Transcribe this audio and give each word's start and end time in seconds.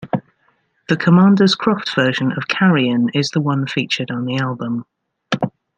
The 0.89 0.97
Commander's 0.97 1.53
Croft 1.53 1.93
version 1.93 2.31
of 2.31 2.47
"Carrion" 2.47 3.09
is 3.13 3.29
the 3.29 3.39
one 3.39 3.67
featured 3.67 4.09
on 4.09 4.25
the 4.25 4.37
album. 4.39 4.85